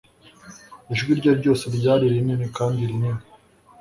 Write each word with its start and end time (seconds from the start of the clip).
Ijwi 0.93 1.11
rye 1.19 1.31
ryose 1.39 1.65
ryari 1.77 2.05
rinini 2.13 2.45
kandi 2.57 2.79
rinini 2.89 3.21